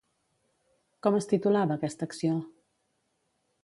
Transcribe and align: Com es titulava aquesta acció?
Com 1.07 1.19
es 1.19 1.29
titulava 1.33 1.79
aquesta 1.79 2.11
acció? 2.13 2.43